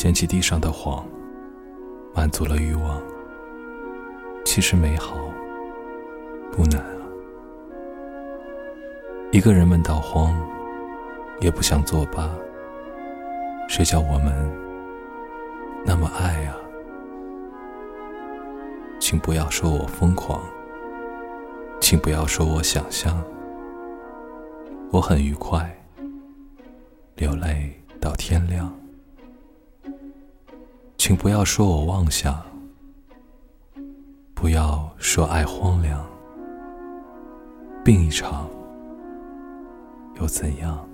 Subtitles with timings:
[0.00, 1.06] 捡起地上的黄，
[2.14, 3.02] 满足了欲望。
[4.46, 5.14] 其实美好
[6.50, 7.04] 不难啊。
[9.30, 10.34] 一个人闷到慌，
[11.40, 12.30] 也不想作罢。
[13.68, 14.32] 谁叫我们
[15.84, 16.56] 那么爱啊？
[18.98, 20.40] 请不要说我疯狂，
[21.78, 23.22] 请不要说我想象，
[24.92, 25.70] 我很愉快，
[27.16, 28.74] 流泪到天亮。
[31.10, 32.40] 请不要说我妄想，
[34.32, 36.06] 不要说爱荒凉，
[37.84, 38.48] 病一场
[40.20, 40.88] 又怎样？